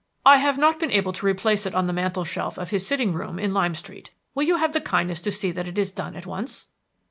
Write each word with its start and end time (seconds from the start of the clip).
I 0.25 0.37
have 0.37 0.57
not 0.57 0.79
been 0.79 0.89
able 0.89 1.13
to 1.13 1.25
replace 1.27 1.67
it 1.67 1.75
on 1.75 1.85
the 1.85 1.93
mantel 1.93 2.25
shelf 2.25 2.57
of 2.57 2.71
his 2.71 2.87
sitting 2.87 3.13
room 3.13 3.37
in 3.37 3.53
Lime 3.53 3.75
Street. 3.75 4.09
Will 4.33 4.41
you 4.45 4.55
have 4.55 4.73
the 4.73 4.81
kindness 4.81 5.21
to 5.21 5.31
see 5.31 5.51
that 5.51 5.67
it 5.67 5.77
is 5.77 5.91
done 5.91 6.15
at 6.15 6.25
once?" 6.25 6.69